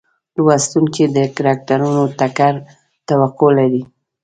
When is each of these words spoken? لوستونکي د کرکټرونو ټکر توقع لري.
لوستونکي 0.35 1.03
د 1.15 1.17
کرکټرونو 1.35 2.03
ټکر 2.19 2.53
توقع 3.07 3.49
لري. 3.59 3.83